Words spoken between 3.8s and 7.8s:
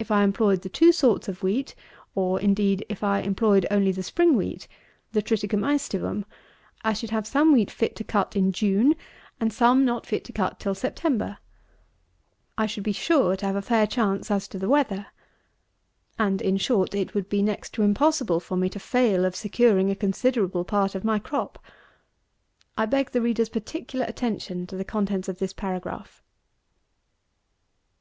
the spring wheat, the TRITICUM ÆSTIVUM, I should have some wheat